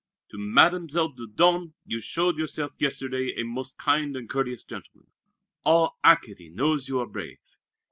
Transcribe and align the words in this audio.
To 0.31 0.37
Mademoiselle 0.39 1.13
Dieudonné 1.13 1.73
you 1.85 2.01
showed 2.01 2.39
yourself 2.39 2.71
yesterday 2.79 3.39
a 3.39 3.43
most 3.43 3.77
kind 3.77 4.17
and 4.17 4.27
courteous 4.27 4.63
gentleman. 4.65 5.11
All 5.63 5.99
Acadie 6.03 6.49
knows 6.49 6.89
you 6.89 6.99
are 7.01 7.05
brave. 7.07 7.37